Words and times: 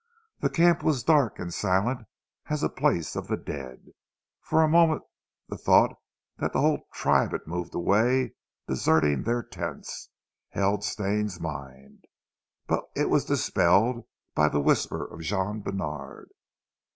The 0.39 0.49
camp 0.49 0.81
was 0.81 1.03
dark 1.03 1.37
and 1.37 1.53
silent 1.53 2.07
as 2.47 2.63
a 2.63 2.69
place 2.69 3.15
of 3.15 3.27
the 3.27 3.37
dead. 3.37 3.91
For 4.41 4.63
a 4.63 4.67
moment 4.67 5.03
the 5.47 5.59
thought 5.59 5.93
that 6.37 6.53
the 6.53 6.59
whole 6.61 6.87
tribe 6.91 7.33
had 7.33 7.45
moved 7.45 7.75
away, 7.75 8.33
deserting 8.67 9.21
their 9.21 9.43
tents, 9.43 10.09
held 10.49 10.83
Stane's 10.83 11.39
mind; 11.39 12.05
but 12.65 12.85
it 12.95 13.11
was 13.11 13.25
dispelled 13.25 14.07
by 14.33 14.49
the 14.49 14.59
whisper 14.59 15.05
of 15.05 15.21
Jean 15.21 15.61
Bènard. 15.61 16.29